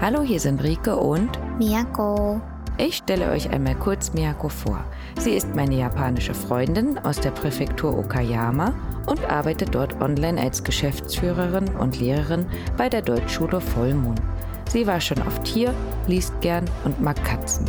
[0.00, 2.40] Hallo, hier sind Rike und Miyako.
[2.78, 4.82] Ich stelle euch einmal kurz Miyako vor.
[5.18, 8.72] Sie ist meine japanische Freundin aus der Präfektur Okayama
[9.06, 12.46] und arbeitet dort online als Geschäftsführerin und Lehrerin
[12.78, 14.20] bei der Deutschschule Vollmond.
[14.68, 15.74] Sie war schon oft hier,
[16.06, 17.66] liest gern und mag Katzen.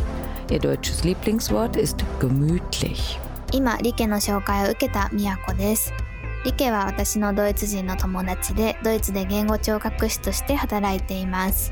[0.50, 3.18] Ihr deutsches Lieblingswort ist gemütlich.
[3.52, 5.92] 今、リケの紹介を受けたみやこです。
[6.46, 11.70] リケは私のドイツ人の友達で、ドイツで言語聴覚士として働いています。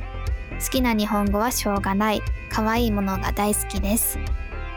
[0.62, 2.22] 好きな日本語はしょうがない。
[2.50, 4.18] 可愛いものが大好きです。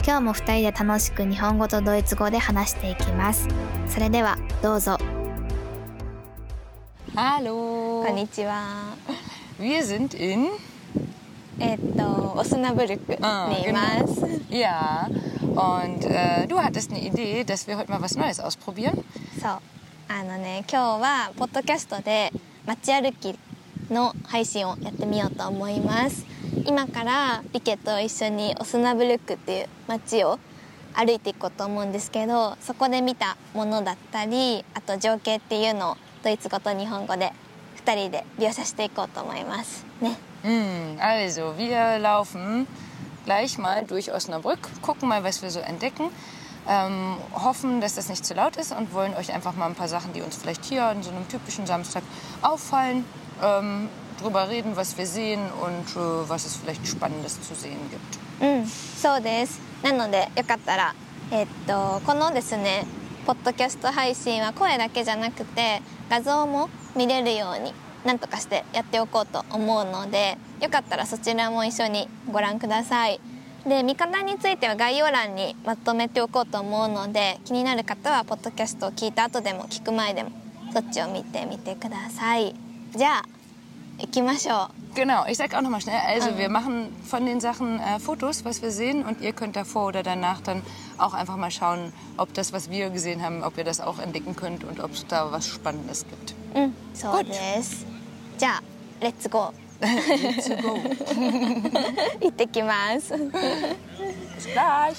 [0.04, 3.46] 今日も二人で楽しく日本語とドイツ語で話していきます。
[3.87, 4.98] それでは、どうぞ。
[7.14, 8.04] Hallo.
[8.04, 8.96] こんにちは。
[9.60, 10.48] Wir sind in.
[11.60, 13.20] えっと、オスナブルクにい
[13.73, 14.20] ます。
[14.51, 15.09] Ja.
[15.54, 19.04] Und äh, du hattest eine Idee, dass wir heute mal was Neues ausprobieren?
[19.40, 19.59] そう。
[20.09, 22.32] あのね、今日はポッドキャストで
[22.66, 23.38] 街歩き
[23.91, 26.27] の配信をやってみようと思います。
[26.66, 30.38] 今からリケと一緒にオスナブルックっていう街を
[30.95, 37.32] 歩いていこうと思うんですけど、そこで見たものだったり、あと情景っていうのをドイツ語と日本語で
[37.76, 39.85] 二人で描写していこうと思います。
[40.01, 40.16] ね。
[40.45, 42.66] Hm, also, wir laufen
[43.24, 46.10] gleich mal durch Osnabrück, gucken mal, was wir so entdecken.
[46.68, 49.90] Ähm, hoffen, dass das nicht zu laut ist und wollen euch einfach mal ein paar
[49.90, 52.04] Sachen, die uns vielleicht hier an so einem typischen Samstag
[52.41, 53.04] auffallen,
[53.43, 53.90] ähm,
[54.21, 58.20] drüber reden, was wir sehen und äh, was es vielleicht Spannendes zu sehen gibt.
[58.41, 59.60] うん、そうです。
[59.84, 60.96] なのでよかったら、
[61.32, 62.85] えっとこのですね、
[63.26, 67.74] ポッドキャスト配信は声だけじゃなくて画像も見れるように
[68.06, 73.19] なんとかしてやっておこうと思うので、よかったらそちらも一緒にご覧ください。
[73.66, 80.31] で見方については概要欄にまとめておこうと思うので気になる方はポッドキャストを聞いた後でも聞く前でも
[80.72, 82.54] そっちを見てみてください
[82.94, 83.22] じゃあ
[83.98, 86.00] 行きましょう Genau, ich sag auch noch mal schnell.
[86.09, 89.86] Also wir machen von den Sachen äh, Fotos, was wir sehen, und ihr könnt davor
[89.86, 90.62] oder danach dann
[90.97, 94.34] auch einfach mal schauen, ob das, was wir gesehen haben, ob ihr das auch entdecken
[94.34, 96.34] könnt und ob es da was Spannendes gibt.
[96.54, 97.86] うん、そうです。
[98.38, 98.62] じゃあ、
[99.00, 99.67] レッツゴー。
[99.81, 100.81] Let's go.
[102.21, 102.99] Ich denke mal.
[102.99, 104.97] Bis gleich.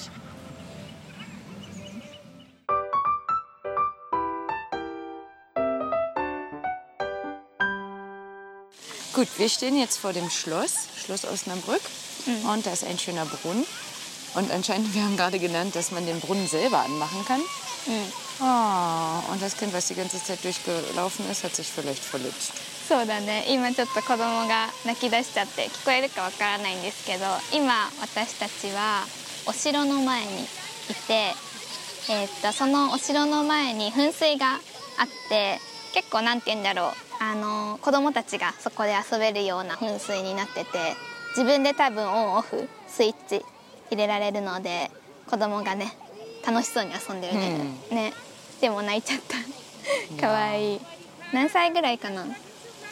[9.12, 11.82] Gut, wir stehen jetzt vor dem Schloss, Schloss Osnabrück.
[12.26, 12.48] Mhm.
[12.48, 13.66] Und da ist ein schöner Brunnen.
[14.34, 17.40] Und anscheinend, wir haben gerade gelernt, dass man den Brunnen selber anmachen kann.
[17.86, 18.12] Mhm.
[18.40, 22.52] Oh, und das Kind, was die ganze Zeit durchgelaufen ist, hat sich vielleicht verletzt.
[22.90, 23.44] そうだね。
[23.48, 24.18] 今ちょっと子供
[24.48, 27.24] が泣き出しちゃって聞こえるかわからないんですけど、
[27.54, 29.04] 今私たちは
[29.46, 30.46] お城の前にい
[31.06, 31.32] て、
[32.10, 34.58] えーっとそのお城の前に噴水があっ
[35.28, 35.60] て、
[35.94, 37.22] 結構なんて言うんだろう。
[37.22, 40.96] あの子供たちがそこで遊べるような噴水になってて、
[41.36, 43.44] 自分で多分オンオフスイッチ
[43.92, 44.90] 入れられるので、
[45.28, 45.92] 子供がね
[46.44, 47.58] 楽しそうに遊んでるね。
[47.92, 48.12] ね。
[48.60, 49.36] でも泣いちゃった。
[50.20, 50.80] 可愛い
[51.32, 52.26] 何歳ぐらいかな？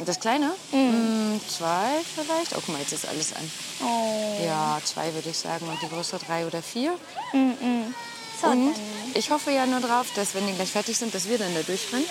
[0.04, 0.52] Das kleine?
[0.72, 1.34] Mhm.
[1.34, 2.52] Mm, zwei vielleicht.
[2.52, 3.50] Oh, guck mal, jetzt ist alles an.
[3.82, 4.44] Oh.
[4.44, 5.66] Ja, zwei würde ich sagen.
[5.68, 6.92] Und die größere drei oder vier.
[7.32, 7.56] Mhm.
[7.60, 7.94] mhm.
[8.40, 8.74] So, und
[9.14, 11.62] ich hoffe ja nur drauf, dass wenn die gleich fertig sind, dass wir dann da
[11.62, 12.06] durchrennen.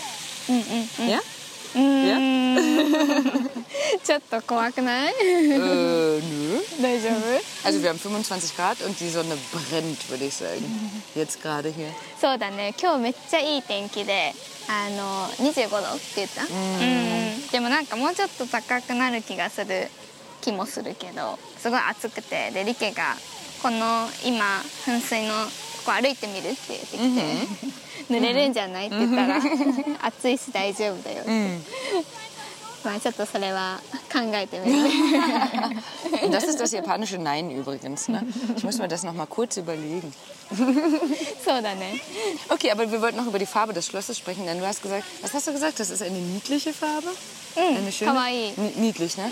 [0.48, 1.10] Mhm, mhm, mhm.
[1.10, 1.20] Ja?
[1.74, 2.18] Ja?
[4.04, 6.62] ちょっと怖くない？äh, nö.
[6.82, 10.62] 大丈夫？Also wir haben 25 Grad und die Sonne brennt, würde ich sagen.
[11.16, 11.92] Jetzt gerade hier.
[12.20, 12.74] そうだね。
[12.82, 14.34] 今日めっちゃいい天気で
[14.68, 16.44] あの25度って言った？
[16.44, 17.48] うん。
[17.52, 19.90] でもなんかもうちょっと高くなる気がする
[20.42, 22.52] 気もするけどすごい暑くて。
[22.52, 23.16] でリケが
[23.64, 25.52] この今噴水のこ
[25.88, 26.98] こ歩いてみるって言ってき
[28.08, 28.88] て、濡れるんじゃない？
[28.88, 29.40] って言ったら
[30.08, 31.60] 暑いし大丈夫だよって、Mm.
[32.87, 33.79] まあちょっとそれは
[34.13, 34.89] 考えてみ る
[36.25, 38.09] Und das ist das japanische Nein übrigens.
[38.09, 38.23] Ne?
[38.57, 40.13] Ich muss mir das noch mal kurz überlegen.
[41.45, 42.01] そうだね
[42.49, 45.05] Okay, aber wir wollten noch über die Farbe des Schlosses sprechen, denn du hast gesagt,
[45.23, 45.79] was hast du gesagt?
[45.81, 47.07] Das ist eine niedliche Farbe?
[47.57, 48.11] eine schöne.
[48.13, 48.53] kawaii.
[48.57, 49.31] Ni- Niedlich, ne?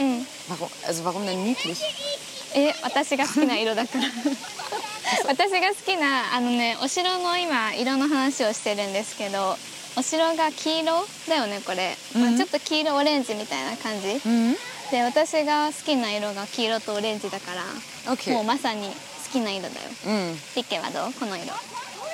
[0.48, 1.78] Warum, also warum denn niedlich?
[2.54, 4.04] え私が好きな色だから
[5.28, 9.56] 私が好きなあのねお城の今色の話をしてるんですけど
[9.96, 10.92] お城が黄色
[11.28, 14.20] だよねこれ、まあちょっと黄色オレンジみたいな感じ、
[14.90, 18.32] で私が好きな色が黄色とオレンジだから、 Okay.
[18.32, 18.94] もうまさに好
[19.32, 19.74] きな色だよ
[20.06, 20.36] Mm.
[20.56, 21.52] リッケはどうこの色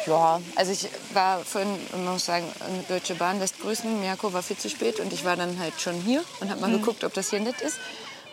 [0.07, 2.47] Ja, also ich war vorhin, man muss sagen,
[2.89, 4.01] Deutsche Bahn lässt grüßen.
[4.01, 6.71] Mirko war viel zu spät und ich war dann halt schon hier und habe mal
[6.71, 7.79] geguckt, ob das hier nett ist.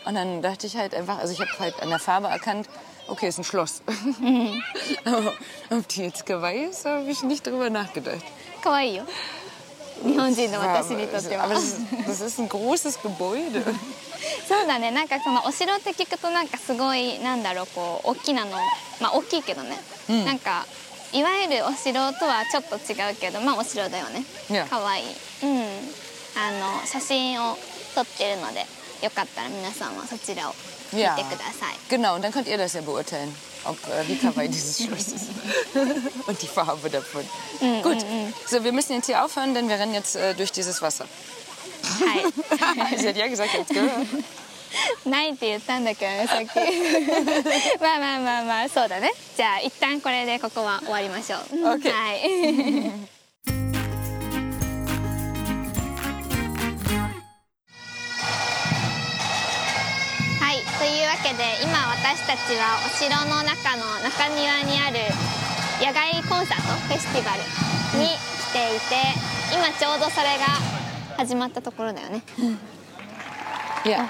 [0.04, 2.68] Und dann dachte ich halt einfach, also ich habe halt an der Farbe erkannt,
[3.08, 3.82] okay, ist ein Schloss.
[5.04, 5.32] Aber
[5.70, 8.22] ob die jetzt kawaii ist, habe ich nicht drüber nachgedacht.
[8.62, 9.04] 可愛いよ
[10.05, 13.63] 日本人の私にとっては Aber das ist, das ist ein großes Gebäude.
[14.47, 18.51] そうだねなんかそのお城って聞くとなんかすごいなんだろうこう大きなの
[19.01, 19.77] まあ大きいけどね、
[20.09, 20.65] うんなんか
[21.11, 24.67] いわゆるお城とはちょっと違うけどまあお城だよね Ja.
[24.67, 25.05] かわいい
[25.43, 25.59] うん
[26.37, 27.57] あの写真を
[27.95, 28.65] 撮ってるので
[29.01, 30.53] よかったら皆さんはそちらを
[30.93, 33.33] 見て.ください、Genau, und dann könnt ihr das ja beurteilen,
[33.65, 35.29] ob, äh, wie kawaii dieses Schloss ist.
[36.27, 37.23] und die Farbe davon.
[37.83, 38.05] Gut,
[38.47, 41.05] so wir müssen jetzt hier aufhören, denn wir rennen jetzt äh, durch dieses Wasser.
[41.81, 44.05] はい Sie hat ja gesagt, habt gehört.
[45.05, 46.47] ないって言ったんだけどねさっき
[47.81, 51.39] まあまあまあまあそうだねじゃあ一旦これでここは終わりましょう
[51.75, 53.18] OK はい
[60.89, 64.97] いというわけで今私たちはお城の中の中庭にある
[65.79, 67.39] 野外コンサートフェスティバル
[67.99, 68.17] に来
[68.51, 68.95] ていて
[69.53, 70.45] 今ちょうどそれが
[71.17, 72.23] 始まったところだよね
[73.85, 74.09] Ja,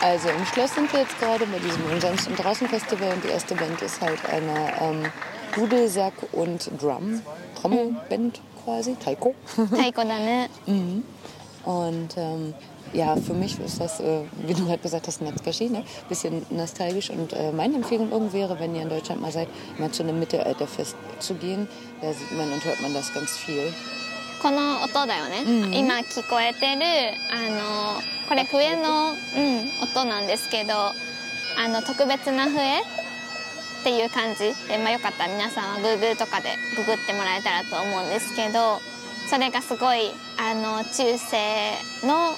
[0.00, 3.56] also im Schloss sind wir jetzt gerade bei diesem Umsonst- und Draußenfestival und die erste
[3.56, 5.10] Band ist halt eine ähm,
[5.56, 7.20] Dudelsack und Drum,
[7.60, 9.34] Trommelband quasi, Taiko.
[9.56, 10.48] 太鼓だね
[11.64, 12.54] Und ähm,
[12.92, 15.84] ja, für mich ist das, äh, wie du gerade gesagt hast, Nazkashi, ne?
[16.08, 17.10] bisschen nostalgisch.
[17.10, 19.48] Und äh, meine Empfehlung irgendwie wäre, wenn ihr in Deutschland mal seid,
[19.78, 21.68] mal zu einem Mittelalterfest zu gehen.
[22.00, 23.72] Da sieht man und hört man das ganz viel.
[24.40, 25.42] この音だよね、
[25.76, 26.84] 今聞こえてる
[27.28, 29.16] あのこれ笛の、うん、
[29.82, 32.78] 音なんですけどあの特別な笛
[33.80, 38.78] っていう感じで、まあ、よかったら皆さんは Google とかでググってもらえたらと思うんですけど
[39.28, 42.32] それがすごいあの中世の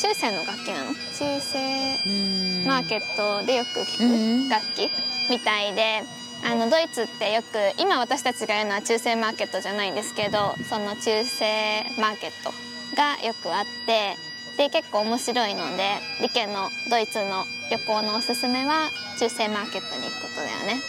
[0.00, 4.90] 中世の楽器なの中世マーケットでよく聞く楽器？
[5.30, 6.02] みたいで。
[6.44, 12.52] あのドイツってよく今私たちが言うのは中世マーケットじゃないんですけどその中世マーケット
[12.96, 14.14] がよくあって
[14.56, 20.80] で結構面白いのでリケのドイツの旅行のおすすめは中世マーケットに行くことだよね。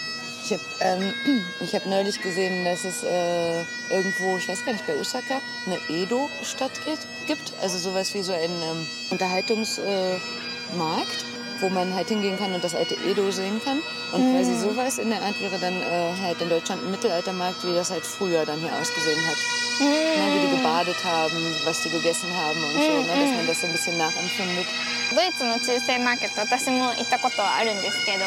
[0.48, 1.12] Ich habe ähm,
[1.60, 3.60] ich hab neulich gesehen, dass es äh,
[3.90, 7.52] irgendwo, ich weiß gar nicht, bei Osaka eine Edo-Stadt gibt- gibt.
[7.62, 11.24] Also sowas wie so ein ähm, Unterhaltungsmarkt, äh, Markt,
[11.60, 13.80] wo man halt hingehen kann und das alte Edo sehen kann.
[14.12, 17.74] Und quasi sowas in der Art wäre dann äh, halt in Deutschland ein Mittelaltermarkt, wie
[17.74, 19.36] das halt früher dann hier ausgesehen hat.
[19.80, 19.86] Ne,
[20.34, 23.66] wie die gebadet haben, was die gegessen haben und so, ne, dass man das so
[23.66, 24.66] ein bisschen nachempfindet.
[25.14, 28.24] ドイツの中世マーケット私も行ったことはあるんですけど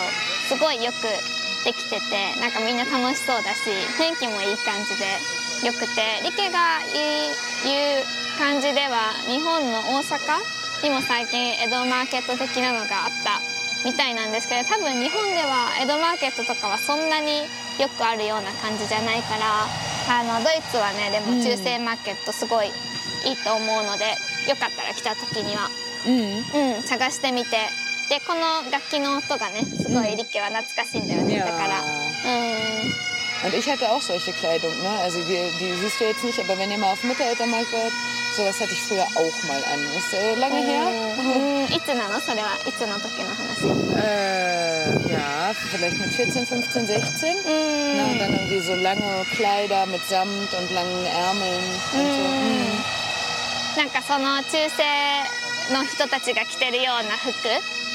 [0.47, 0.95] すごいよく
[1.64, 5.06] できててなんかみんな楽しそうだし雰囲気もいい感じで
[5.66, 6.22] よくて。
[6.24, 6.82] リケが
[7.62, 8.04] 言う
[8.38, 10.42] 感じでは日本の大阪
[10.82, 13.40] にも最近江戸マーケット的なのがあった
[13.84, 17.42] みたいなんですけど多分日本では江戸マーケットとかはそんなに
[17.78, 19.66] よくあるような感じじゃないから
[20.10, 22.68] あのドイツはねでも中世マーケットすごい
[23.24, 24.16] いいと思うので
[24.48, 25.70] よかったら来た時には。
[26.04, 26.76] Mhm.
[26.76, 27.56] うん、探してみて
[28.08, 31.84] でこの楽器の音がねすごいリケは懐かしいんだよね.だからう
[33.44, 34.88] Und ich hatte auch solche Kleidung, ne?
[35.02, 37.90] Also die, die siehst du jetzt nicht, aber wenn ihr mal auf dem Mittelaltermarkt wart,
[38.36, 39.80] sowas hatte ich früher auch mal an.
[39.98, 40.86] Ist äh, lange ん her?
[41.18, 43.66] うんいつなのそれはいつの時の話
[43.96, 47.34] Äh, ja, vielleicht mit 14, 15, 16.
[47.34, 48.04] うん Ne?
[48.12, 49.02] Und dann irgendwie so lange
[49.34, 51.64] Kleider mit Samt und langen Ärmeln
[51.94, 52.22] und so.
[52.22, 52.82] Mhm.
[53.76, 54.84] なんかその中世
[55.72, 57.32] の人たちが着てるような服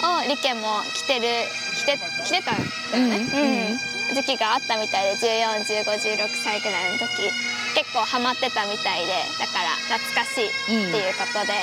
[0.04, 1.28] をリケも着てる
[1.76, 2.58] 着て着てたん
[2.92, 3.78] だよね、
[4.10, 4.16] うん。
[4.16, 7.32] 時期があったみたいで141516歳ぐらいの時。
[7.76, 11.54] 結構ハマってたみたいでだから懐かしいっていうことで、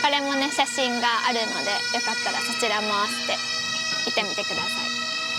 [0.00, 3.34] これもね写真があるのでよかったらそちらも合わせて
[4.06, 4.95] 見てみてください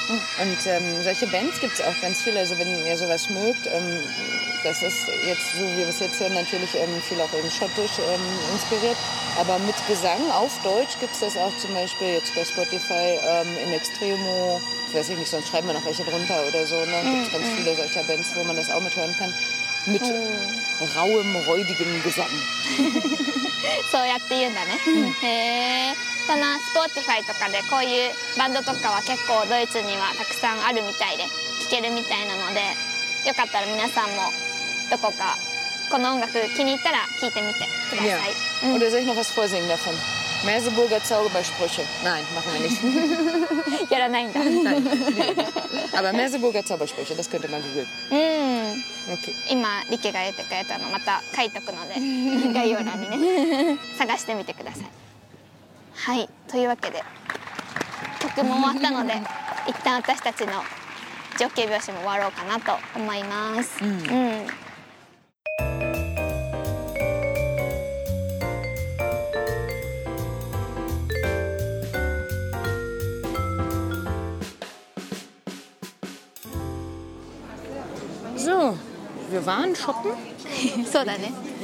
[0.08, 2.40] Und ähm, solche Bands gibt es auch ganz viele.
[2.40, 4.00] Also wenn ihr sowas mögt, ähm,
[4.64, 7.98] das ist jetzt, so wie wir es jetzt hören, natürlich ähm, viel auch eben schottisch
[7.98, 8.20] ähm,
[8.52, 8.96] inspiriert.
[9.38, 13.48] Aber mit Gesang auf Deutsch gibt es das auch zum Beispiel jetzt bei Spotify ähm,
[13.64, 14.60] in Extremo.
[14.88, 16.76] Ich weiß nicht, sonst schreiben wir noch welche drunter oder so.
[16.76, 17.02] Ne?
[17.02, 19.32] Gibt es ganz viele solcher Bands, wo man das auch mithören kann.
[19.86, 20.02] Mit
[20.96, 22.30] rauem, räudigem Gesang.
[23.90, 24.72] そうやって言うんだね、
[25.22, 25.94] へえ
[26.27, 26.43] その
[26.75, 31.23] Spotify とかでこういうバンドとかは結構ドイツにはたくさんあるみたいで
[31.63, 32.59] 聴けるみたいなので
[33.27, 34.27] よかったら皆さんも
[34.91, 35.37] どこか
[35.89, 38.31] この音楽気に入ったら聴いてみてください、
[38.67, 38.75] Ja.
[38.75, 39.93] Oder soll ich noch was vorsingen davon?
[40.45, 41.83] Merseburger Zaubersprüche.
[42.03, 43.91] Nein, machen wir nicht.
[43.91, 45.97] やらないんだ Nein, nicht.
[45.97, 47.87] Aber Merseburger Zaubersprüche, das könnte man googeln.
[48.11, 49.33] うん Okay.
[49.49, 51.95] 今リケが言ってくれたのまた書いとくので
[52.53, 55.06] 概要欄にね探してみてください
[55.97, 57.03] はいというわけで
[58.19, 59.13] 曲も終わったので
[59.67, 60.63] 一旦私たちの
[61.39, 63.83] 情景拍子も終わろうかなと思います。
[63.83, 64.47] うん、うん
[78.37, 78.77] So,
[79.29, 80.11] wir waren shoppen?
[80.91, 81.31] そうだね.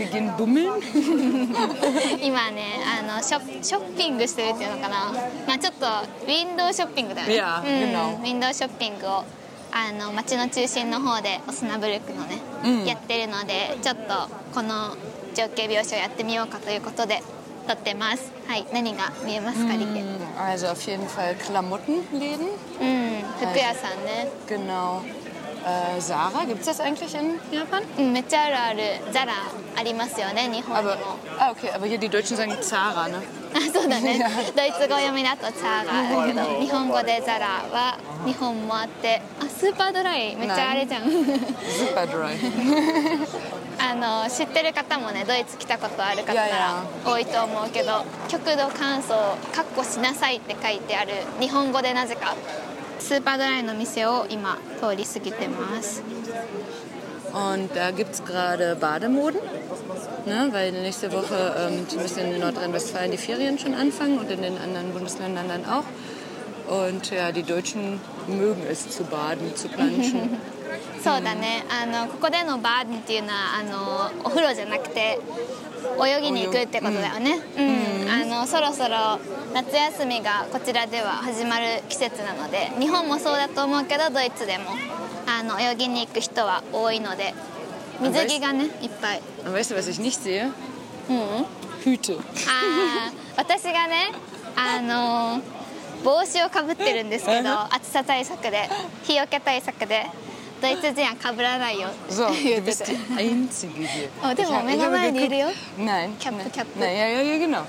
[2.22, 5.14] 今ねあのショッショッピングしてるっていうのかな、
[5.48, 7.74] まあ、ちょっとウィンドウショッピングだよね、いやうん。
[7.74, 9.24] ウィンドウショッピングを
[9.72, 12.86] あの街の中心の方でオスナブルクのね、うん。
[12.86, 14.96] やってるのでちょっとこの
[15.36, 17.22] 情景描写をやってみようかということで
[17.68, 18.32] 撮ってます。
[18.48, 20.04] はい何が見えますかリケ
[20.38, 22.50] ？Also auf jeden Fall Klamottenläden.
[22.82, 25.02] うん服屋さんね、Genau.
[25.66, 27.84] Äh, Sarah, gibt es das eigentlich in Japan?
[27.98, 28.80] うん、めっちゃあるある
[29.14, 29.34] ザラ
[29.76, 30.98] ありますよね日本にも Aber,
[31.40, 33.22] ah, okay, aber hier die Deutschen sagen Zara, ne?
[33.56, 34.20] あそうだね
[34.56, 41.04] ドイツ語読みだとチャーガーだけど日本語でザラは日本もあってあスーパードライめっちゃあれじゃん。
[41.04, 42.36] Super dry.
[43.80, 46.84] あの知ってる方もねドイツ来たことある方いやいや。
[47.06, 49.10] 多いと思うけど極度乾燥
[49.54, 52.34] 「かっこしなさい」って書いてある日本語でなぜか
[53.03, 56.03] スーパードライの店を今通り過ぎてます
[57.33, 59.41] Und da gibt es gerade Bademoden.
[60.27, 64.57] Ne, weil nächste Woche ähm, müssen in Nordrhein-Westfalen die Ferien schon anfangen und in den
[64.59, 65.85] anderen Bundesländern dann auch.
[66.69, 70.39] Und ja, die Deutschen mögen es zu baden, zu planschen.
[71.03, 75.19] そうだねあのここでのバーデンっていうのはあのお風呂じゃなくて
[76.00, 77.40] 泳ぎに行くってことだよね。
[77.58, 79.20] うん、あのそろそろ
[79.54, 84.66] 夏休みがこちらでは始まる季節なので日本もそうだと思うけどドイツでも
[85.28, 87.34] あの泳ぎに行く人は多いので
[88.02, 89.22] 水着がねいっぱい。
[89.46, 90.52] weißt du, was ich nicht sehe?
[91.10, 91.46] うん。
[91.84, 92.18] Hüte.
[92.48, 94.12] あー私がね
[94.56, 95.42] あの
[96.04, 98.70] 帽子をかぶってるんですけうんど 暑さ対策で
[99.04, 100.06] 日よけ対策で
[100.64, 102.96] ドイツ人はかぶらないよって言ってて。
[104.22, 105.50] あ、でも目の前にいるよ。
[106.18, 106.80] キャプキャップ。
[106.80, 107.66] いやいやいや、genau。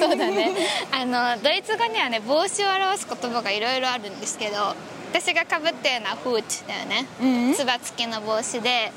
[0.00, 0.50] そうだね。
[0.90, 1.04] あ
[1.36, 4.74] のドイツ語にはね帽子を表す言葉がいろいろあるんですけど、
[5.12, 7.06] 私がかぶってるのはフーチだよね。
[7.54, 8.90] つばつきの帽子で、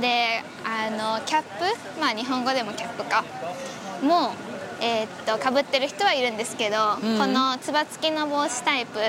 [0.00, 1.48] で、あのキャップ、
[2.00, 3.24] まあ日本語でもキャップか、
[4.00, 4.59] もう。
[5.39, 6.75] かぶってる人はいるんですけど、
[7.17, 8.99] このつば付きの帽子タイプ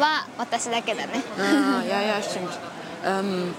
[0.00, 2.58] は私だけだね Ah, ja, ja, stimmt.
[3.04, 3.54] Ähm,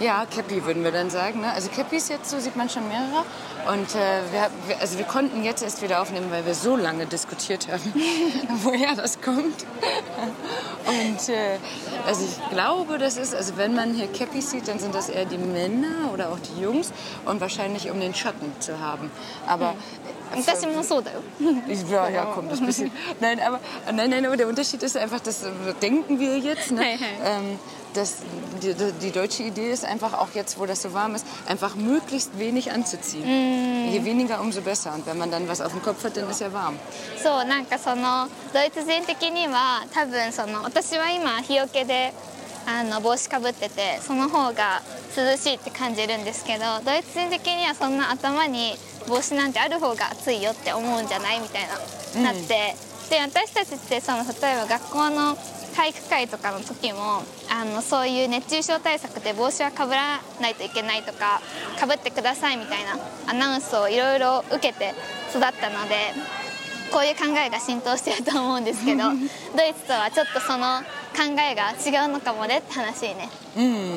[0.00, 1.40] ja, Cappy würden wir dann sagen.
[1.40, 1.52] Ne?
[1.52, 3.24] Also Cappys jetzt, so sieht man schon mehrere.
[3.72, 7.06] Und äh, wir, wir, also wir konnten jetzt erst wieder aufnehmen, weil wir so lange
[7.06, 7.92] diskutiert haben,
[8.62, 9.66] woher das kommt.
[10.86, 11.58] Und äh,
[12.06, 15.24] also ich glaube, das ist, also wenn man hier Cappys sieht, dann sind das eher
[15.24, 16.92] die Männer oder auch die Jungs
[17.24, 19.10] und wahrscheinlich um den Schatten zu haben.
[19.46, 19.76] Aber 私
[20.66, 21.20] もそうだよ
[21.90, 22.90] ja, ja, komm, das bisschen.
[23.20, 23.60] Nein, aber
[23.92, 26.82] nein, nein, aber der Unterschied ist einfach, das äh, denken wir jetzt, ne?
[26.82, 27.14] Hey, hey.
[27.24, 27.58] Ähm,
[27.94, 28.16] dass
[28.62, 31.74] die, die, die deutsche Idee ist einfach auch jetzt, wo das so warm ist, einfach
[31.76, 33.24] möglichst wenig anzuziehen.
[33.90, 34.92] Je weniger, umso besser.
[34.94, 36.78] Und wenn man dann was auf dem Kopf hat, dann ist ja warm.
[37.22, 42.12] そうなんかそのドイツ人的には多分その私は今日よけで
[42.65, 44.81] あの帽子かぶっててその方が
[45.15, 48.73] 涼しいって感じるんですけどドイツ人的にはそんな頭に
[49.07, 51.67] 帽子なんてある方が暑いよって思うんじゃないみたい
[52.15, 52.75] な、なって。
[53.09, 55.35] で私たちってその例えば学校の
[55.75, 61.41] 体育会とかの時もあのそういう熱中症対策で帽子はかぶらないといけないとか
[61.77, 64.93] かぶってくださいみたいなアナウンスをいろいろ受けて
[65.31, 65.95] 育ったので
[66.91, 69.03] こういう考えが浸透してると思うんですけど
[69.55, 70.81] ドイツとはちょっとその
[71.15, 73.29] 考えが違うのかもねって話に、ね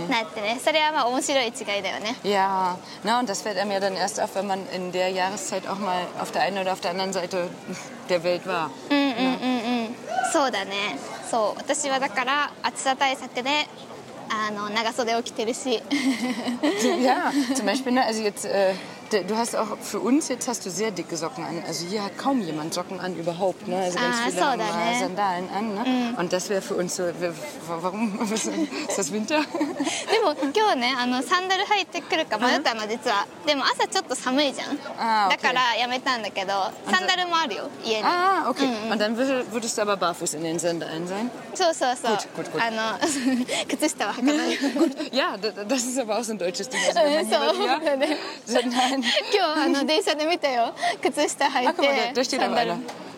[0.08, 1.52] なってねそれはまあ面白い違い
[1.82, 5.66] だよね Ja, na und das fällt einem ja dann erst auf, wenn man in der Jahreszeit
[5.68, 7.48] auch mal auf der einen oder auf der anderen Seite
[8.08, 8.70] der Welt war.
[8.90, 9.94] うんうんうんうん
[10.32, 10.98] そうだね
[11.30, 13.68] そう私はだから暑さ対策で
[14.28, 15.82] あの長袖を着てるし
[17.00, 18.74] Ja, zum Beispiel, ne, also jetzt, äh,
[19.13, 21.63] du hast auch für uns jetzt hast du sehr dicke Socken an.
[21.67, 23.67] Also hier hat kaum jemand Socken an überhaupt.
[23.67, 23.75] Ne?
[23.77, 24.99] Also ganz Ah, viele so haben dann, mal ne?
[24.99, 25.73] Sandalen an.
[25.75, 26.15] Ne?
[26.19, 27.03] Und das wäre für uns so.
[27.19, 27.33] Wir,
[27.67, 28.19] warum?
[28.31, 29.41] Was- Ist das Winter?
[29.41, 36.51] でも今日ねあのサンダル履いてくるか迷ったの実はでも朝ちょっと寒いじゃんあーだからやめたんだけど
[36.89, 38.65] サンダルもあるよ家に Ah, okay.
[38.91, 41.31] Und dann würd- würdest du aber barfuß in den Sandalen sein?
[41.55, 42.61] そうそうそう Gut, gut, gut.
[42.61, 42.99] あの
[43.67, 44.57] 靴下は履かない
[45.15, 46.79] Ja, d- d- das ist aber auch so ein deutsches Ding.
[46.87, 48.17] Also, wenn man so, jemand- ja, ne.
[48.45, 49.02] so, nein.
[49.32, 52.12] 今日あの電車で見たよ靴下履 Ah, いて.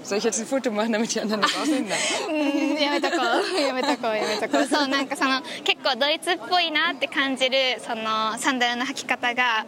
[0.07, 1.85] Soll ich jetzt ein Foto machen, damit die anderen das aussehen?
[1.89, 1.97] Nein.
[2.31, 2.33] う
[2.79, 3.17] んやめとこ
[3.57, 9.67] うやめとこうやめとこうそうなんかその結構ドイツっぽいなって感じるそのサンダルの履き方が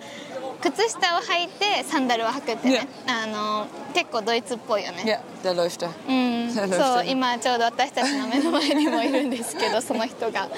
[0.60, 5.90] 靴下を履いてサンダルを履くってね、あの結構ドイツっぽいよね Ja, da läuft er.
[6.08, 7.10] うん、Da そう er.
[7.10, 10.48] 今ちょうど私たちの目の前にもいるんですけどその人が、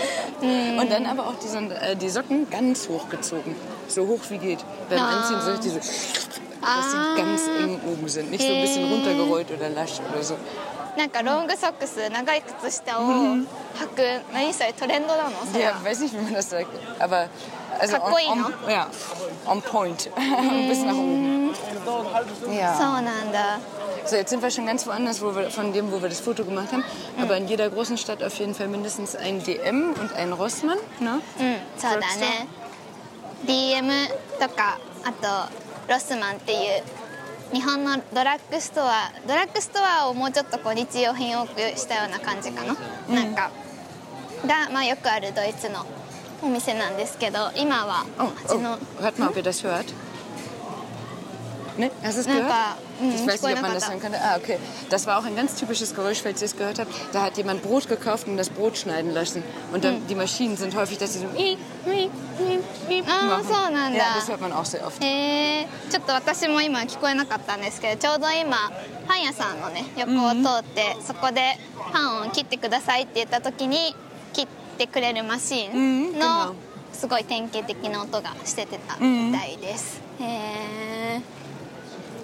[0.43, 3.55] うん、Und dann aber auch die, äh, die Socken ganz hochgezogen.
[3.89, 4.59] So hoch wie geht.
[4.89, 5.21] Beim Ah.
[5.21, 6.31] Anziehen so diese, dass
[6.63, 7.15] Ah.
[7.17, 8.31] sie ganz eng oben sind.
[8.31, 10.37] Nicht so ein bisschen runtergerollt oder lasch oder so.
[10.97, 13.47] なんかロングソックス長い靴下を履
[13.95, 16.67] く何それトレンドなのそれ Ja, は weiß nicht, wie man das sagt.
[16.99, 17.29] Aber
[17.80, 18.46] also Kakkoi, on, ne?
[18.46, 18.88] on, ja,
[19.46, 20.10] on point.
[20.68, 21.54] Bis nach oben.
[21.86, 23.00] そ Ja.
[23.00, 23.60] うなんだ
[24.06, 26.44] So, jetzt sind wir schon ganz woanders, wo wir, von dem, wo wir das Foto
[26.46, 26.84] gemacht haben.
[27.20, 30.78] Aber in jeder großen Stadt auf jeden Fall mindestens ein DM und ein Rossmann.
[31.00, 31.22] Ne?
[31.40, 32.48] うんそうだね
[33.46, 34.08] DM
[34.40, 35.52] とかあと
[35.92, 36.84] ロスマンっていう
[37.54, 42.76] 日本のドラッグストアドラッグストアをもうちょっとこう日用品を多くしたような感じかな、
[43.14, 43.52] なんか
[44.48, 45.86] が、まあ、よくあるドイツの
[46.43, 49.87] お店なんですけど今は Oh, あっちの oh, hört mal, ob ihr das hört.
[51.79, 51.91] Ne?
[52.03, 52.51] Hast du es gehört?
[53.01, 54.15] mm, ich weiß nicht, ob man das hören kann.
[54.15, 54.59] Ah, okay.
[54.91, 56.93] Das war auch ein ganz typisches Geräusch, falls ihr es gehört habt.
[57.13, 59.43] Da hat jemand Brot gekauft und das Brot schneiden lassen.
[59.73, 61.39] Und dann, die Maschinen sind häufig, dass sie so machen.
[63.43, 65.03] そうなんだ Ja, das hört man auch sehr oft.
[65.03, 68.71] へえちょっと私も今聞こえなかったんですけどちょうど今
[69.09, 71.57] パン屋さんのね横を通って、そこで
[71.93, 73.95] パンを切ってくださいって言った時に
[74.80, 75.78] てくれるマシーンう
[76.16, 76.54] んの genau
[76.94, 81.22] すごい典型的な音がしててたみたいです、へえ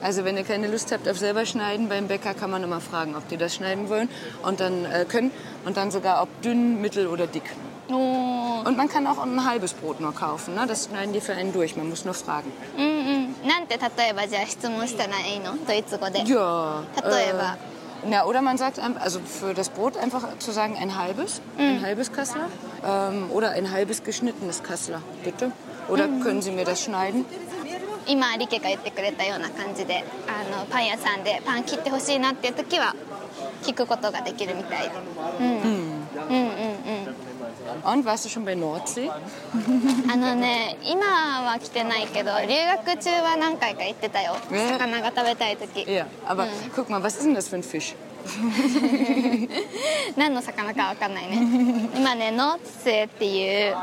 [0.01, 3.15] Also wenn ihr keine Lust habt auf selber schneiden, beim Bäcker kann man immer fragen,
[3.15, 4.09] ob die das schneiden wollen
[4.41, 5.31] und dann äh, können
[5.63, 7.43] und dann sogar ob dünn, mittel oder dick.
[7.89, 10.55] おー Und man kann auch ein halbes Brot nur kaufen.
[10.55, 10.65] Ne?
[10.65, 11.75] Das schneiden die für einen durch.
[11.75, 12.51] Man muss nur fragen.
[12.77, 16.83] うんうんなんて例えばじゃあ質問したらいいのドイツ語で Ja.
[16.95, 17.55] Tattoeba.
[17.55, 17.57] Äh,
[18.09, 21.81] ja, oder man sagt, einfach- also für das Brot einfach zu sagen ein halbes, ein
[21.81, 22.47] halbes Kassler
[22.85, 25.51] ähm, oder ein halbes geschnittenes Kassler, bitte.
[25.89, 27.25] Oder können Sie mir das schneiden?
[28.07, 32.95] 今リケが言ってくれたような感じであのパン屋さんでパン切ってほしいなっていう時は
[33.61, 34.91] 聞くことができるみたいで、
[35.39, 37.24] うん、うんうんうん
[37.83, 39.09] Und warst du schon bei Nordsee?
[40.11, 42.47] あのね今は来てないけど留
[42.85, 47.95] 学中は何回か行ってたよね魚が食べたい時 Ja, aber guck mal, was ist denn das für ein Fisch?
[50.15, 53.75] 何の魚か分かんないね今ねノーツセっていう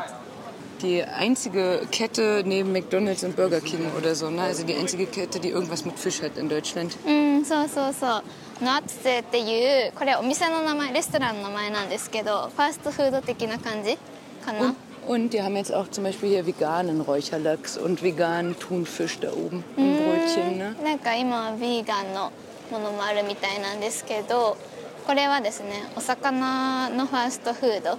[0.81, 4.43] Die einzige Kette neben McDonald's und Burger King oder so, ne?
[4.45, 6.97] Also die einzige Kette, die irgendwas mit Fisch hat in Deutschland.
[7.05, 8.23] うんそうそうそう
[8.62, 13.98] ノーツセっていうこれお店の名前レストランの名前なんですけどファーストフード的な感じ
[14.46, 19.98] かな？Und, die haben jetzt auch zum Beispiel hier veganen Räucherlachs und veganen Thunfisch da oben im
[19.98, 20.76] Brötchen, ne?
[20.82, 22.32] なんか今はビーガンの
[22.72, 24.58] ものもあるみたいなんですけど
[25.06, 27.98] これはですねお魚のファーストフード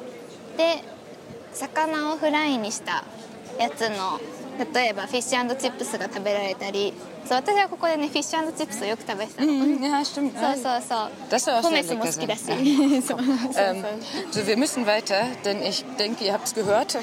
[0.57, 0.83] で
[1.53, 3.05] 魚をフライにした
[3.59, 4.19] やつの
[4.73, 6.95] 例えばフィッシュチップスが食べられたり
[7.26, 10.34] そう私はここでねフィッシュチップスをよく食べてたの、 Mhm, ja, stimmt.
[10.34, 13.02] そうそうそう Das soll auch ポ sehr メスも lecker 好きだし sein.
[13.04, 13.86] そうそうそう Ähm,
[14.32, 16.98] so, wir müssen weiter, denn ich denke, ihr habt es gehört.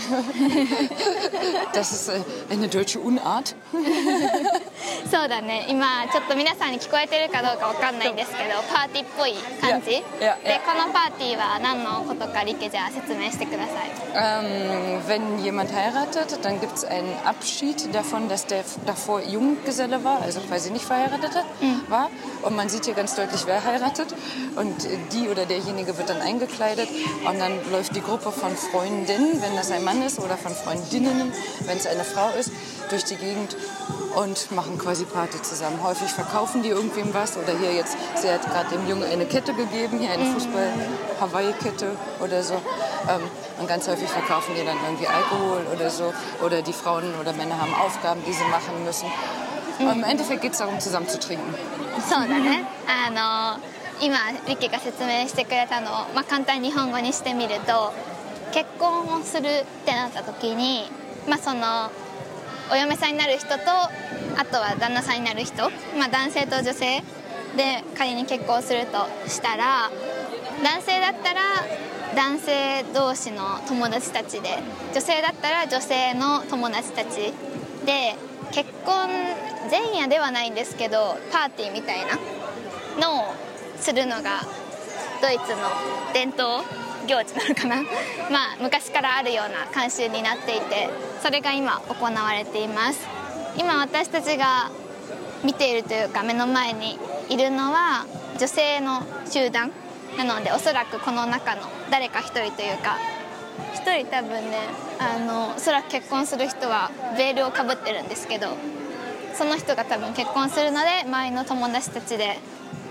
[1.75, 3.55] Das ist äh, eine deutsche Unart.
[5.11, 20.03] そうだね今ちょっと皆さんに聞こえてるかどうかわかんないんですけどパーティーっぽい感じいやいやでこのパーティーは何のことかリケじゃあ説明してください Ähm, wenn jemand heiratet, dann gibt es einen Abschied davon, dass der davor Junggeselle
[20.03, 21.32] war, also quasi nicht verheiratet
[21.88, 22.10] war.
[22.42, 24.14] Und man sieht hier ganz deutlich, wer heiratet.
[24.56, 26.90] Und die oder derjenige wird dann eingekleidet.
[27.26, 31.32] Und dann läuft die Gruppe von Freundinnen, wenn das ein Mann ist, oder von Freundinnen,
[31.66, 32.52] wenn es eine Frau ist,
[32.90, 33.56] durch die Gegend
[34.16, 35.82] und machen quasi Party zusammen.
[35.84, 37.38] Häufig verkaufen die irgendwem was.
[37.38, 42.44] Oder hier jetzt, sie hat gerade dem Jungen eine Kette gegeben, hier eine Fußball-Hawaii-Kette oder
[42.44, 42.56] so.
[42.56, 43.22] Ähm,
[43.60, 46.14] und ganz häufig verkaufen die dann irgendwie Alkohol oder so.
[46.44, 49.08] Oder die Frauen oder Männer haben Aufgaben, die sie machen müssen.
[49.80, 51.54] Und Im Endeffekt geht es darum, zusammen zu trinken.
[52.08, 53.62] そうだねあの
[54.02, 57.94] 今リキが説明してくれたのを、まあ、簡単に日本語にしてみると
[58.52, 60.90] 結婚をするってなった時に、
[61.28, 61.92] まあ、その
[62.72, 67.02] お嫁さんになる人とあとは旦那さんになる人、まあ、男性と女性
[67.58, 69.92] で仮に結婚するとしたら
[70.64, 71.42] 男性だったら
[72.16, 74.50] 男性同士の友達たちで
[74.94, 77.34] 女性だったら女性の友達たち
[77.86, 78.16] で
[78.52, 79.10] 結婚
[79.70, 82.18] 前夜ではないんですけどパーティーみたいな
[83.00, 83.34] のを
[83.78, 84.42] するのが
[85.22, 85.70] ドイツの
[86.14, 86.64] 伝統
[87.08, 87.76] 行事なのかな。
[88.30, 90.90] まあ昔からあるような慣習になっていて
[91.22, 93.00] それが今行われています。
[93.58, 94.70] 今私たちが
[95.44, 98.06] 見ているというか目の前にいるのは
[98.38, 99.72] 女性の集団
[100.18, 102.98] なのでおそらくこの中の誰か一人というか
[103.74, 104.58] 一人多分ね
[105.00, 108.48] あのおそらく結婚する人はベールをかぶってるんですけど
[109.34, 112.38] その人が多分結婚するので周りの友達たちで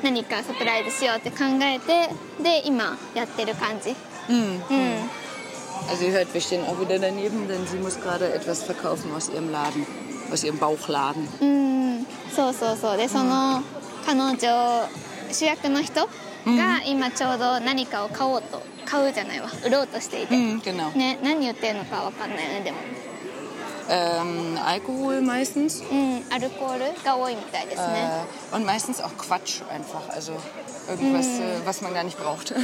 [0.03, 2.09] 何かサプライズしようって考えて
[2.43, 3.95] で今やってる感じ
[4.29, 4.61] うん
[5.89, 9.31] Also ihr hört, wir stehen auch wieder daneben, denn sie muss gerade etwas verkaufen aus
[9.31, 9.87] ihrem Laden,
[10.31, 11.27] aus ihrem Bauchladen.
[11.41, 13.63] うんそうそうそうでその
[14.05, 14.89] 彼女
[15.33, 16.09] 主役の人
[16.47, 20.91] が今ちょうど何かを買おうと買うじゃないわ売ろうとしていて、Mhm, genau.
[20.97, 22.79] ね何言ってるのかわかんないよねでも
[23.89, 25.83] Ähm, Alkohol meistens.
[25.91, 28.09] うんアルコールが多いみたいですね、
[28.53, 30.09] Äh, und meistens auch Quatsch einfach.
[30.15, 30.33] Also
[30.89, 32.51] irgendwas, äh, was man gar nicht braucht.
[32.53, 32.57] hi,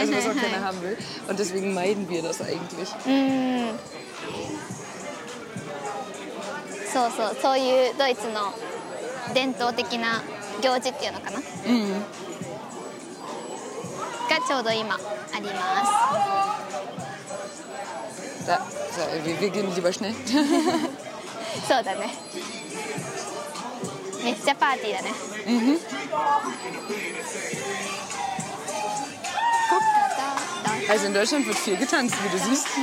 [0.00, 0.40] also was hi, auch hi.
[0.40, 0.96] keiner haben will.
[1.28, 2.88] Und deswegen meiden wir das eigentlich.
[3.06, 3.78] うん
[6.92, 8.52] そうそうそういうドイツの
[9.34, 10.22] 伝統的な
[10.62, 11.38] 行事っていうのかな、
[14.29, 14.99] がちょうど今あ
[15.39, 15.51] りま
[18.45, 18.59] Da,
[18.91, 20.13] so, wir, wir gehen lieber schnell.
[20.13, 20.33] す
[21.67, 22.13] そうだね
[24.23, 25.09] めっちゃパーティーだね
[30.89, 32.67] Also in Deutschland wird viel getanzt, wie du siehst.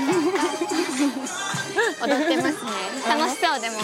[2.02, 2.70] 踊ってますね
[3.08, 3.76] 楽しそうでも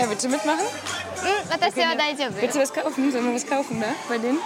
[0.00, 0.64] Ja, willst du mitmachen?
[0.64, 3.12] うん私は大丈夫 Willst du was kaufen?
[3.12, 4.38] Sollen wir was kaufen da bei denen?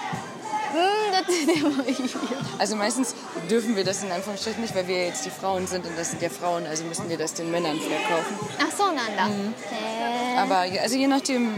[1.16, 2.16] Hunderte demoliert.
[2.58, 3.16] Also meistens
[3.50, 6.22] dürfen wir das in Anführungsstrichen nicht, weil wir jetzt die Frauen sind und das sind
[6.22, 8.36] ja Frauen, also müssen wir das den Männern verkaufen.
[8.60, 9.28] Ach so, nanda.
[9.28, 9.54] Mhm.
[9.72, 10.38] Äh.
[10.40, 11.54] Aber also je nachdem,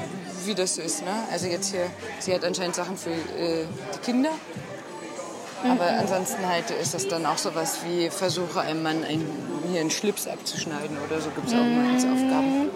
[0.45, 1.03] wie das so ist.
[1.03, 1.11] Ne?
[1.31, 1.87] Also jetzt hier,
[2.19, 4.31] sie hat anscheinend Sachen für äh, die Kinder.
[5.63, 5.99] Aber mhm.
[5.99, 9.27] ansonsten halt ist das dann auch sowas wie, versuche einem Mann einen,
[9.69, 12.69] hier einen Schlips abzuschneiden oder so gibt es auch mal als Aufgaben.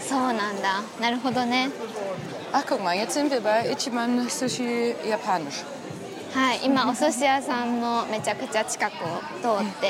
[0.00, 1.70] そうなんだなるほどね
[2.52, 5.64] Ach guck mal, jetzt sind wir bei Ichiban Sushi Japanisch.
[6.34, 9.88] はい今お寿司屋さんのめちゃくちゃ近くを通って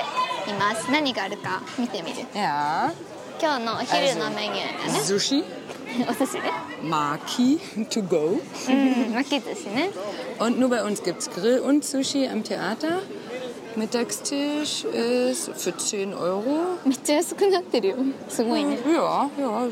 [0.50, 2.92] います何があるか見てみる Ja,
[3.40, 5.44] 今日のお昼のメニューだね Sushi,
[6.08, 6.50] お寿司ね
[6.82, 8.40] Maki to go.
[8.68, 8.72] う
[9.10, 9.90] ん巻き寿司ね
[10.38, 13.00] Und nur bei uns gibt es Grill und Sushi am Theater.
[13.75, 16.77] Mittagstisch ist für 10 Euro.
[16.85, 17.95] めっちゃ安くなってるよ
[18.27, 19.69] すごいね Ja, ja.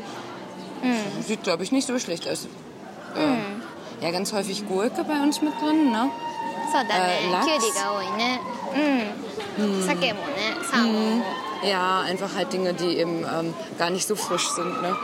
[1.26, 2.46] Sieht, glaube ich, nicht so schlecht aus.
[3.16, 3.62] Ähm,
[4.00, 6.08] ja, ganz häufig Gurke bei uns mit drin, ne?
[6.70, 8.40] そうだねえーラックスきゅうりが多いね
[9.58, 11.24] うん鮭もねサーモンも
[11.64, 14.94] Ja, einfach halt Dinge, die eben ähm, gar nicht so frisch sind, ne?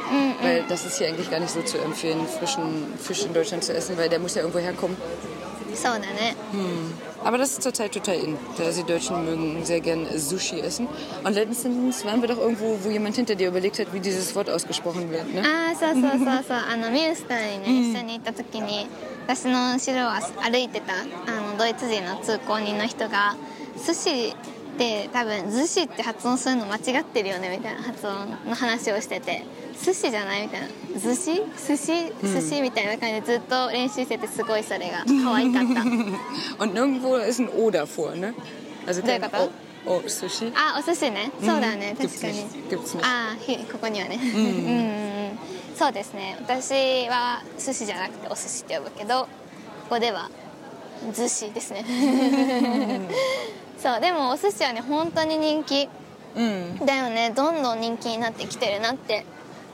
[0.41, 3.75] Weil das ist hier eigentlich gar nicht so zu empfehlen, frischen Fisch in Deutschland zu
[3.75, 4.97] essen, weil der muss ja irgendwo herkommen.
[5.75, 6.37] そうだね
[7.25, 8.37] Aber das ist zurzeit total in.
[8.59, 10.89] Da die Deutschen mögen sehr gern Sushi essen.
[11.25, 14.51] Und letztens waren wir doch irgendwo, wo jemand hinter dir überlegt hat, wie dieses Wort
[14.51, 15.43] ausgesprochen wird, ne?
[15.43, 18.87] ああそうそうそう そうあのミュンスターにね一緒に行った時に
[19.27, 20.11] 私の後ろを
[20.43, 23.37] 歩いてたあのドイツ人の通行人の人が
[23.87, 24.37] 寿司
[24.80, 29.44] って多分寿司って発音するの間違ってるよねみたいな発音の話をしてて。
[29.82, 30.68] 寿司じゃないみたいな。
[31.00, 31.42] 寿司？
[31.58, 32.12] 寿司？
[32.22, 35.06] 寿司みたいな感じでずっと練習しててすごいそれが。
[35.24, 35.82] 可愛かった。
[36.62, 38.34] Und nirgendwo ist ein O davor, ne?
[38.86, 39.50] Also kein Wer hat
[39.86, 40.52] O, o Sushi.
[40.54, 41.32] あお寿司ね。
[41.40, 42.46] そうだね、確かに.
[43.02, 43.38] あ
[43.72, 44.20] ここにはね。
[44.22, 44.50] うんうんう
[45.34, 45.40] ん。
[45.78, 46.36] そうですね。
[46.42, 49.28] 私は寿司じゃなくてお寿司って呼ぶけどこ
[49.92, 50.30] こでは
[51.16, 51.86] 寿司ですね
[53.82, 55.88] そうでもお寿司はね本当に人気
[56.36, 56.86] Mm.
[56.86, 59.26] だよねどんどん人気になってきてるなって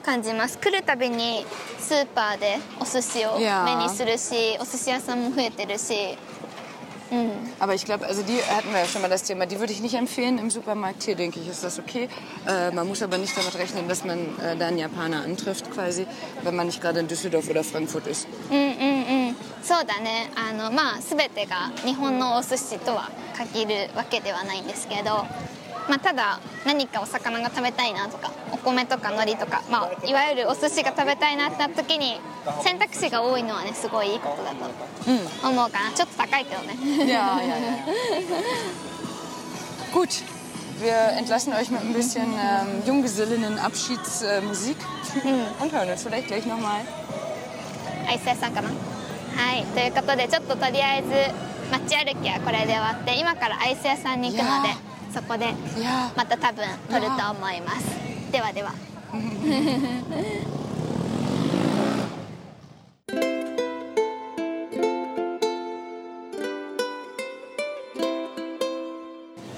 [0.03, 1.45] 感じます来るたびに
[1.79, 6.17] スーパーでお寿司を目にするしお寿司屋さんも増えてるし
[7.11, 9.79] うん Aber ich glaube, also die hatten wir ja schon mal das Thema, die würde ich
[9.81, 11.03] nicht empfehlen im Supermarkt.
[11.03, 12.09] Hier denke ich, ist das okay.
[12.47, 16.07] Äh, man muss aber nicht damit rechnen, dass man äh, da einen Japaner antrifft quasi,
[16.41, 18.27] wenn man nicht gerade in Düsseldorf oder Frankfurt ist.
[18.49, 19.24] うんうんうん
[19.63, 20.29] そうだね。
[20.35, 25.25] あのまあ全てが日本のお寿司とは限るわけではないんですけど、
[25.89, 32.19] まあ、ただ何かお魚が食べたいなとかお米とか海苔とか、まあ、いわゆるお寿司が食べたいなって時に
[32.63, 34.65] 選択肢が多いのはねすごいいいことだと
[35.47, 35.91] 思うかな。
[35.91, 36.75] ちょっと高いけどね。
[37.05, 37.77] Ja, ja, ja.
[39.93, 40.23] Gut,
[40.79, 44.77] wir entlassen euch mit ein bisschen ähm, Junggesellinnen-Abschiedsmusik.
[45.59, 46.85] Und hören uns vielleicht gleich nochmal.
[48.07, 48.69] アイス屋さんかな
[49.35, 51.09] はいということでちょっととりあえず
[51.71, 54.69] 街歩きはこれで終わって今からアイス屋さんに行くので
[55.13, 55.53] そこで
[56.15, 58.31] また多分撮ると思います。
[58.31, 58.73] ではでは。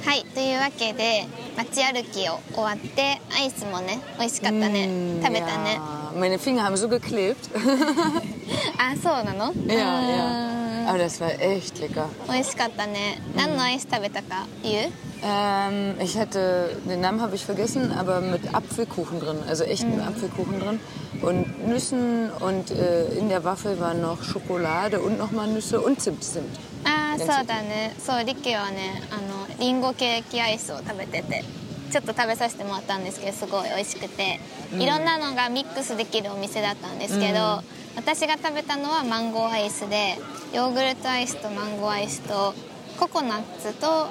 [0.05, 1.25] はいというわけで
[1.57, 4.85] 街歩きを終わってアイスもね美味しかったね。
[4.85, 7.48] Mm, 食べたね meine Finger haben so geklebt.
[8.78, 10.88] あそうなの ja, ja.
[10.88, 12.06] Aber das war echt lecker.
[12.28, 14.92] 美味しかったね何のアイス食べたか言う
[15.24, 20.58] Ähm, ich hatte, den Namen habe ich vergessen, aber mit Apfelkuchen drin, also echten Apfelkuchen
[20.58, 20.80] drin
[21.22, 26.24] und Nüssen und äh, in der Waffel war noch Schokolade und nochmal Nüsse und Zimt,
[26.24, 26.58] Zimt.
[26.84, 31.44] ああ全然そうだねそうリキはねあのリンゴケーキアイスを食べてて
[31.91, 34.39] ちょっと食べさせてもらったんですけどすごい美味しくて、
[34.77, 37.61] いろんなのがミックスできるお店だったんですけど、
[37.95, 40.15] 私が食べたのはマンゴーアイスで
[40.53, 42.53] ヨーグルトアイスとマンゴーアイスと
[42.99, 44.07] ココナッツと、あ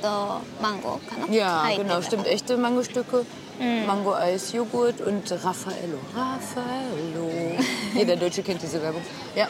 [0.00, 1.26] とマンゴーかな？
[1.26, 2.26] てた genau, stimmt.
[2.28, 3.24] Echte Mangostücke,
[3.60, 3.86] Mhm.
[3.86, 5.98] Mango-Eis, Joghurt und Raffaello.
[6.16, 7.56] Raffaello.
[7.94, 9.02] Jeder Deutsche kennt diese Werbung.
[9.36, 9.48] Ja.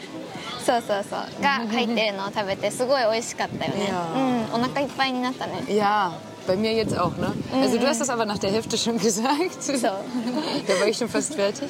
[0.65, 4.19] そうそうそうが入ってるのを食べてすごい美味しかったよねいやう
[4.59, 6.13] んお腹いっぱいになったね Ja,
[6.46, 7.34] bei mir jetzt auch, ne?
[7.54, 9.62] Also du hast das aber nach der Hälfte schon gesagt.
[9.62, 9.74] So.
[9.74, 11.70] Da war ich schon fast fertig.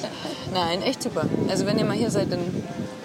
[0.52, 1.24] Nein, echt super.
[1.48, 2.40] Also wenn ihr mal hier seid, dann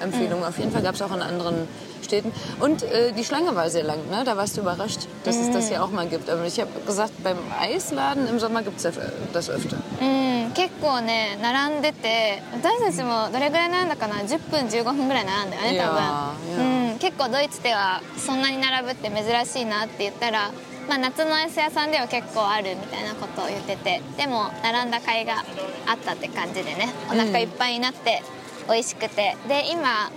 [0.02, 0.44] Empfehlung.
[0.44, 1.68] Auf jeden Fall gab es auch in anderen
[2.04, 2.32] Städten.
[2.60, 4.24] Und äh, die Schlange war sehr lang, ne?
[4.24, 6.30] Da warst du überrascht, dass es das hier auch mal gibt.
[6.30, 8.94] Aber ich habe gesagt, beim Eisladen im Sommer gibt es
[9.34, 9.78] das öfter.
[10.02, 20.52] うん結構ね並んでて私たちもどれぐらい並んだかな10分15分ぐらい並んだよねいや多ーい分、うん、結構ドイツではそんなに並ぶって珍しいなって言ったら、
[20.89, 25.45] まあ、夏のアイス屋さんでは結構あるみたいなことを言っててでも並んだ甲斐が
[25.87, 28.23] あったって感じでねお腹いっぱいになって
[28.69, 30.11] 美味しくてで今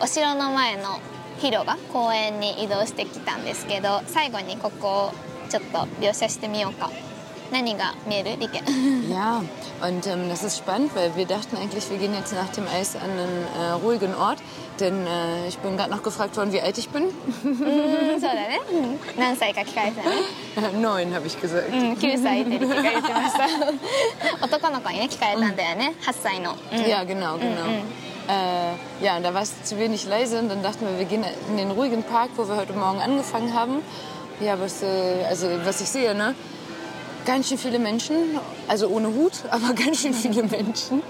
[0.00, 1.00] お城の前の
[1.38, 5.12] 広場公園に移動してきたんですけど最後にここを
[5.48, 6.90] ちょっと描写してみようか。
[7.51, 8.61] 何が見えるリケ
[9.09, 9.41] Ja,
[9.81, 12.95] und ähm, das ist spannend, weil wir dachten eigentlich, wir gehen jetzt nach dem Eis
[12.95, 14.39] an einen äh, ruhigen Ort.
[14.79, 17.05] Denn äh, ich bin gerade noch gefragt worden, wie alt ich bin.
[17.43, 21.69] う んそうだね、うん何歳か聞かれてたね Neun, habe ich gesagt.
[21.69, 27.63] うん9歳ってリケが言ってました男の子にね聞かれたんだよね8歳の、うん Ja, genau, genau.
[28.27, 31.23] Äh, ja, und da war es zu wenig leise und dann dachten wir, wir gehen
[31.49, 33.81] in den ruhigen Park, wo wir heute Morgen angefangen haben.
[34.41, 36.35] Ja, was, äh, also, was ich sehe, ne?
[37.24, 41.02] ganz schön viele Menschen, also ohne Hut, aber ganz schön viele Menschen.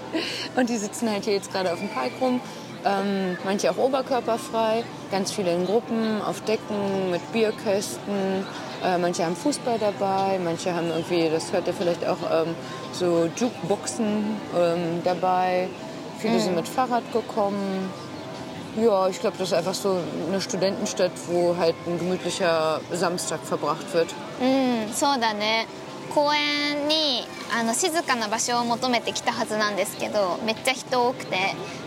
[0.55, 2.39] Und die sitzen halt hier jetzt gerade auf dem Park rum.
[2.85, 8.45] Ähm, manche auch oberkörperfrei, ganz viele in Gruppen, auf Decken, mit Bierkästen.
[8.83, 12.55] Äh, manche haben Fußball dabei, manche haben irgendwie, das hört ihr vielleicht auch, ähm,
[12.91, 15.69] so Jukeboxen ähm, dabei.
[16.19, 16.39] Viele mhm.
[16.39, 17.89] sind mit Fahrrad gekommen.
[18.75, 19.97] Ja, ich glaube, das ist einfach so
[20.27, 24.07] eine Studentenstadt, wo halt ein gemütlicher Samstag verbracht wird.
[24.39, 25.65] Mhm, so da ne.
[26.13, 31.37] 公園にあの静かな場所を求めてきたはずなんですけどめっちゃ人多くて、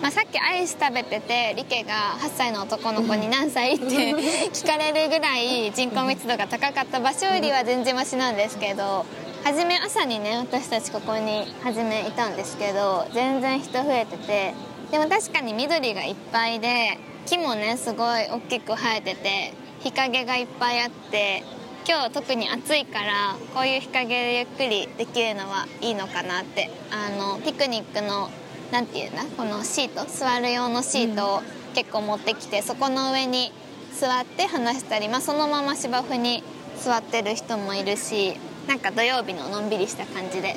[0.02, 3.84] まあ、さっきアイス食べててリケが8歳の男の子に何歳って
[4.52, 9.06] 聞かれるぐらい人口密度が高かった場所よりは全然マシなんですけど
[9.44, 14.76] 初め朝にね私たちここに初めいたんですけど全然人増えてて。
[14.90, 21.42] でも確かに緑がいっぱいで木もねすごい大きく生えてて日陰がいっぱいあって
[21.88, 26.68] 今日特に暑いからこういう日陰でゆっくりできるのはいいのかなって。
[26.90, 28.28] あのピクニックの
[28.72, 30.04] なんていうんだこのシート？
[30.04, 31.42] 座る用のシートを
[31.76, 33.52] 結構持ってきて、そこの上に
[33.92, 36.42] 座って話したり、まあ、そのまま芝生に
[36.76, 38.34] 座ってる人もいるし
[38.66, 40.56] なんか土曜日ののんびりした感じで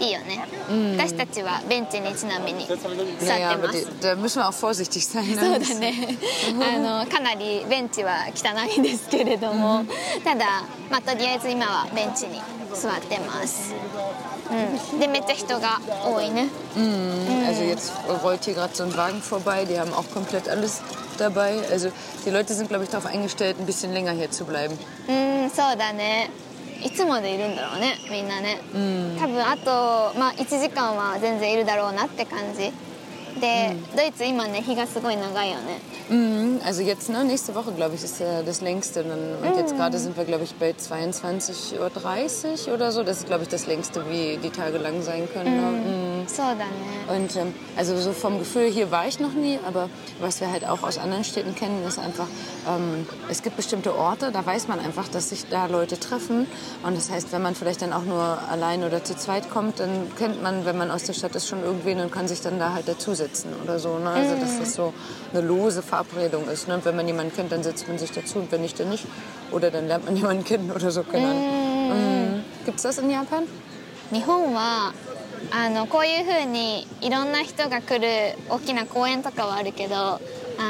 [0.00, 0.46] いいよね、
[0.96, 2.88] 私たちはベンチにちなみに座って
[3.56, 5.36] ます da müssen wir auch vorsichtig sein.
[5.36, 6.18] そうだね
[6.74, 9.84] あのかなりベンチは汚いんですけれども、
[10.24, 12.40] ただ、まあ、とりあえず今はベンチに
[12.72, 13.74] 座ってます、
[14.92, 16.48] うん、でめっちゃ人が多いね
[17.46, 20.80] Also jetzt rollt hier gerade so ein Wagen vorbei, die haben auch komplett alles
[21.18, 21.60] dabei.
[21.70, 21.90] Also
[22.24, 24.78] die Leute sind, glaube ich, darauf eingestellt, ein bisschen länger hier zu bleiben.
[25.08, 25.12] う
[25.46, 26.30] んそうだね
[26.82, 28.58] いつまでいるんだろうねみんなね、
[29.18, 32.72] 多分あと、まあ、1時間は全然いるだろうなって感じ
[33.40, 35.78] で、ドイツ今ね日がすごい長いよね
[36.10, 39.04] Mhm, Also jetzt, ne, nächste Woche, glaube ich, ist äh, das längste.
[39.04, 43.04] Und jetzt gerade sind wir, glaube ich, bei 22.30 Uhr oder so.
[43.04, 45.54] Das ist, glaube ich, das längste, wie die Tage lang sein können.
[45.56, 45.70] Ne?
[45.70, 46.09] Mhm.
[46.27, 50.51] そうだね Und ähm, also so vom Gefühl, hier war ich noch nie, aber was wir
[50.51, 52.27] halt auch aus anderen Städten kennen, ist einfach,
[52.67, 56.47] ähm, es gibt bestimmte Orte, da weiß man einfach, dass sich da Leute treffen.
[56.83, 60.11] Und das heißt, wenn man vielleicht dann auch nur allein oder zu zweit kommt, dann
[60.17, 62.73] kennt man, wenn man aus der Stadt ist, schon irgendwen und kann sich dann da
[62.73, 63.99] halt dazusetzen oder so.
[63.99, 64.09] Ne?
[64.09, 64.93] Also dass das so
[65.31, 66.67] eine lose Verabredung ist.
[66.67, 66.75] Ne?
[66.75, 69.05] Und wenn man jemanden kennt, dann setzt man sich dazu und wenn nicht, dann nicht.
[69.51, 71.03] Oder dann lernt man jemanden kennen oder so.
[71.03, 71.89] Keine Ahnung.
[71.89, 72.43] Mhm.
[72.65, 73.43] Gibt's das in Japan?
[74.11, 74.93] 日本は
[75.50, 80.20] あのこういう風にいろんな人が来る大きな公園とかはあるけどあ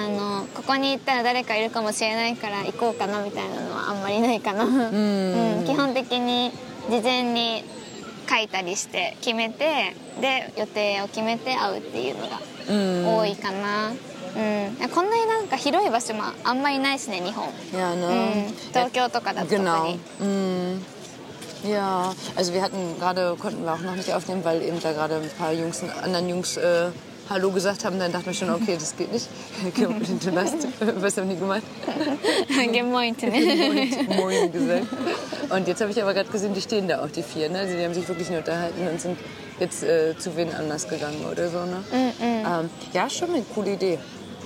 [0.08, 5.64] のここに行ったら誰かいるかもしれないから行こうかなみたいなのはあんまりないかな、うん。
[5.66, 6.52] 基本的に
[6.88, 7.64] 事前に
[8.28, 18.50] 書いたりして決めてで予定を決めて会うっていうのが多いか na、うん、こんなになんか広い場所もあんまりないしね日本、Ja, う ne?
[18.50, 19.98] ん、東京とかだと特.に。
[20.20, 20.99] Mm.
[21.62, 25.16] Ja, also wir hatten gerade, konnten wir auch noch nicht aufnehmen, weil eben da gerade
[25.16, 26.86] ein paar Jungs, anderen Jungs äh,
[27.28, 29.28] Hallo gesagt haben, dann dachten wir schon, okay, das geht nicht.
[29.76, 31.62] du hast was haben die gemacht?
[32.72, 33.30] Gemoint, ne?
[34.08, 34.86] Moin, moin gesagt.
[35.50, 37.48] Und jetzt habe ich aber gerade gesehen, die stehen da auch, die vier.
[37.48, 37.58] Ne?
[37.60, 39.18] Also die haben sich wirklich nur unterhalten und sind
[39.60, 41.58] jetzt äh, zu wen anders gegangen oder so.
[41.58, 41.84] Ne?
[42.20, 43.98] Ähm, ja, schon eine coole Idee.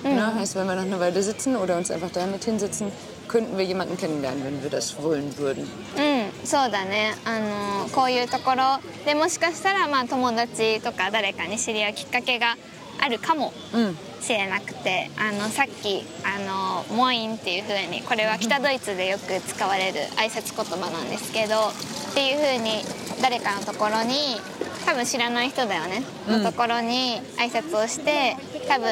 [0.02, 0.34] Ne?
[0.34, 2.92] Heißt, wenn wir noch eine Weile sitzen oder uns einfach da mit hinsitzen,
[3.28, 5.66] könnten wir jemanden kennenlernen, wenn wir das wollen würden.
[5.96, 6.13] うん
[6.44, 7.14] そうだね。
[7.24, 8.78] あのこういうところ。
[9.04, 12.56] でもしかしたらまあ友達とか誰かに知り合うきっかけが
[13.00, 13.52] あるかも
[14.20, 22.84] しれなくて、あのさっきあの「モイン」っていう風にこれは北ドイツでよく使われる挨拶言葉なんですけどっていう風に
[23.20, 24.40] 誰かのところに
[24.84, 26.02] 多分知らない人だよね。
[26.28, 28.36] のところに挨拶をして
[28.68, 28.88] 多分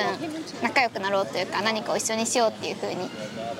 [0.62, 3.08] 仲良くなろうというか何かを一緒にしようっていう風に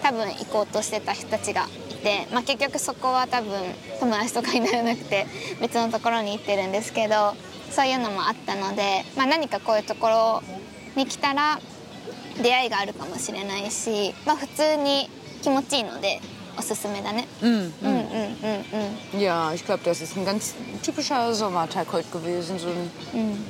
[0.03, 3.53] 多分行こうとしてた人たちがいて、まあ、結局そこは多分
[4.01, 5.27] 友達とかにならなくて
[5.61, 7.35] 別のところに行ってるんですけど
[7.71, 10.43] そういうのもあったので、まあ、何かこういうところ
[10.97, 11.59] に来たら
[12.43, 15.09] 出会いがあるかもしれないし、まあ、普通に
[15.43, 16.21] 気持ちいいので
[16.59, 17.27] おすすめだね。
[17.43, 22.60] うんうん うんうんうん Ja, ich glaube, das ist ein ganz typischer Sommertag heute gewesen.
[22.60, 22.92] So ein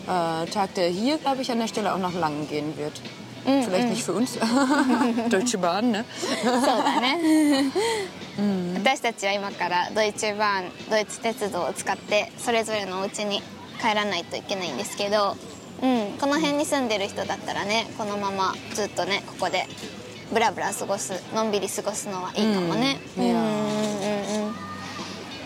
[0.07, 3.01] äh, Tag, der hier, glaube ich, an der Stelle auch noch lang gehen wird.
[3.45, 4.37] Vielleicht nicht für uns.
[5.29, 6.03] Deutsche Bahn, ne?
[6.43, 7.71] そうだね、
[8.75, 13.41] 私たちは今からドイツバーンドイツ鉄道を使ってそれぞれのお家に
[13.79, 15.37] 帰らないといけないんですけど、
[15.81, 19.65] うん、この辺に住んでる人だったらねこのままずっとねここで
[20.33, 22.99] ブラブラ過ごすのんびり過ごすのはいいかもね。
[23.17, 23.80] うんうんうんうん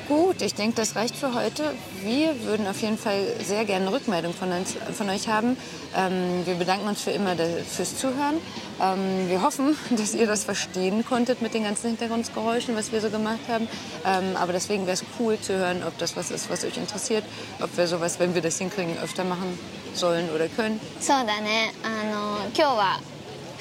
[0.07, 1.73] Gut, ich denke, das reicht für heute.
[2.03, 5.55] Wir würden auf jeden Fall sehr gerne eine Rückmeldung von, uns, von euch haben.
[5.95, 8.35] Ähm, wir bedanken uns für immer da- fürs Zuhören.
[8.81, 13.09] Ähm, wir hoffen, dass ihr das verstehen konntet mit den ganzen Hintergrundgeräuschen, was wir so
[13.09, 13.69] gemacht haben.
[14.05, 17.23] Ähm, aber deswegen wäre es cool zu hören, ob das was ist, was euch interessiert.
[17.61, 19.57] Ob wir sowas, wenn wir das hinkriegen, öfter machen
[19.93, 20.79] sollen oder können.
[20.99, 22.99] そうだねあの今日は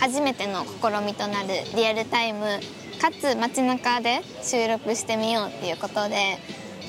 [0.00, 2.46] 初めての試みとなるリアルタイム
[2.95, 6.37] かつ街中で収録してみようっていうことで、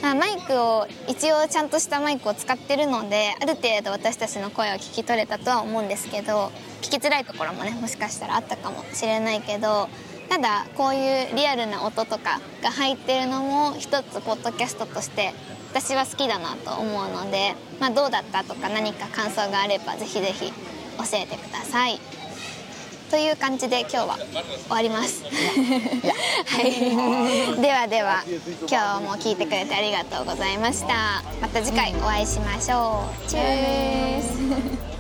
[0.03, 9.89] ま、マイクを一応ちゃんとしたマイクを使ってるのである程度私たちの声を聞き取れたとは思うんですけど聞きづらいところもねもしかしたらあったかもしれないけど
[10.29, 15.33] ただこういうリアルな音とかが入ってるのも一つポッドキャストとして
[15.71, 22.01] 私は好きだなと思うので、まあ、どうだったとか何か感想があればぜひぜひ教えてください。
[23.11, 25.25] という感じで今日は終わります。
[26.47, 28.25] はい、ではでは
[28.69, 31.23] 今日も聞いてくれてありがとうございました。
[31.41, 33.29] また次回お会いしましょう。
[33.29, 34.96] チュース